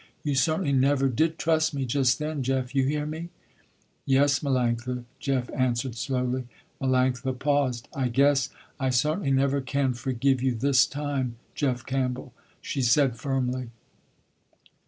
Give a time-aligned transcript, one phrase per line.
[0.23, 3.29] You certainly never did trust me just then, Jeff, you hear me?"
[4.03, 6.45] "Yes, Melanctha," Jeff answered slowly.
[6.81, 7.87] Melanctha paused.
[7.93, 12.33] "I guess I certainly never can forgive you this time, Jeff Campbell,"
[12.63, 13.69] she said firmly.